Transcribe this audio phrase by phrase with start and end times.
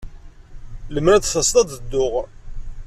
[0.95, 2.13] Lemmer ad d-taseḍ, ad dduɣ.